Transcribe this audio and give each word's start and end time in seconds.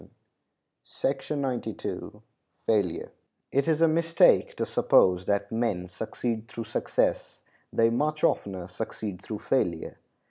]It 1.03 1.83
is 3.53 3.81
a 3.81 3.87
mistake 3.87 4.55
to 4.55 4.65
suppose 4.65 5.25
that 5.25 5.51
men 5.51 5.87
succeed 5.87 6.47
through 6.47 6.63
success; 6.63 7.43
they 7.71 7.91
much 7.91 8.23
oftener 8.23 8.65
succeed 8.65 9.21
through 9.21 9.37
failure. 9.37 9.99